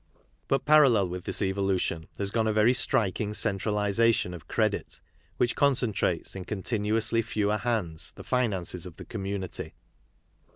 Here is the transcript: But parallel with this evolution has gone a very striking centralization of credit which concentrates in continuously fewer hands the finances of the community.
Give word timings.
But 0.47 0.65
parallel 0.65 1.09
with 1.09 1.25
this 1.25 1.43
evolution 1.43 2.07
has 2.17 2.31
gone 2.31 2.47
a 2.47 2.53
very 2.53 2.73
striking 2.73 3.35
centralization 3.35 4.33
of 4.33 4.47
credit 4.47 4.99
which 5.37 5.55
concentrates 5.55 6.35
in 6.35 6.43
continuously 6.43 7.21
fewer 7.21 7.57
hands 7.57 8.11
the 8.15 8.23
finances 8.23 8.87
of 8.87 8.95
the 8.95 9.05
community. 9.05 9.75